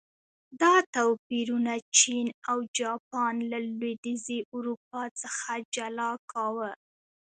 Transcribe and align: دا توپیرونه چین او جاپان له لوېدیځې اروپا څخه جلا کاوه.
دا 0.61 0.73
توپیرونه 0.95 1.73
چین 1.97 2.27
او 2.49 2.57
جاپان 2.79 3.35
له 3.51 3.57
لوېدیځې 3.77 4.39
اروپا 4.55 5.01
څخه 5.21 5.51
جلا 5.75 6.11
کاوه. 6.31 6.69